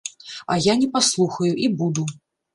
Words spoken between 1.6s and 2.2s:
і буду.